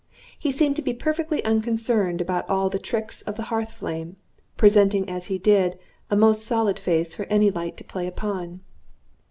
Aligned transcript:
He 0.39 0.51
seemed 0.51 0.75
to 0.77 0.81
be 0.81 0.95
perfectly 0.95 1.45
unconcerned 1.45 2.21
about 2.21 2.49
all 2.49 2.71
the 2.71 2.79
tricks 2.79 3.21
of 3.21 3.35
the 3.35 3.43
hearth 3.53 3.73
flame, 3.73 4.17
presenting 4.57 5.07
as 5.07 5.25
he 5.25 5.37
did 5.37 5.77
a 6.09 6.15
most 6.15 6.41
solid 6.41 6.79
face 6.79 7.13
for 7.13 7.25
any 7.25 7.51
light 7.51 7.77
to 7.77 7.83
play 7.83 8.07
upon. 8.07 8.61